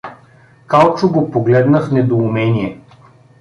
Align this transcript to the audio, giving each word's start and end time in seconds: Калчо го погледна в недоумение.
Калчо 0.67 1.09
го 1.11 1.31
погледна 1.31 1.81
в 1.81 1.91
недоумение. 1.91 2.79